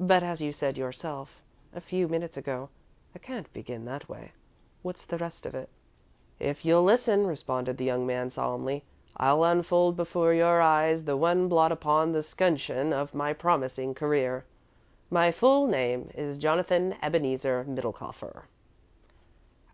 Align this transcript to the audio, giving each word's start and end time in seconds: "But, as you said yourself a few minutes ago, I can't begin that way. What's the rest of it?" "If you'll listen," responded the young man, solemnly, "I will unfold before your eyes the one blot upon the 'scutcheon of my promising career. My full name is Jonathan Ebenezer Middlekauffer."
"But, 0.00 0.22
as 0.22 0.40
you 0.40 0.50
said 0.50 0.78
yourself 0.78 1.42
a 1.74 1.80
few 1.82 2.08
minutes 2.08 2.38
ago, 2.38 2.70
I 3.14 3.18
can't 3.18 3.52
begin 3.52 3.84
that 3.84 4.08
way. 4.08 4.32
What's 4.80 5.04
the 5.04 5.18
rest 5.18 5.44
of 5.44 5.54
it?" 5.54 5.68
"If 6.40 6.64
you'll 6.64 6.84
listen," 6.84 7.26
responded 7.26 7.76
the 7.76 7.84
young 7.84 8.06
man, 8.06 8.30
solemnly, 8.30 8.82
"I 9.18 9.34
will 9.34 9.44
unfold 9.44 9.94
before 9.94 10.32
your 10.32 10.62
eyes 10.62 11.04
the 11.04 11.18
one 11.18 11.48
blot 11.50 11.70
upon 11.70 12.12
the 12.12 12.22
'scutcheon 12.22 12.94
of 12.94 13.12
my 13.12 13.34
promising 13.34 13.94
career. 13.94 14.46
My 15.10 15.30
full 15.30 15.66
name 15.66 16.12
is 16.14 16.38
Jonathan 16.38 16.96
Ebenezer 17.02 17.66
Middlekauffer." 17.68 18.44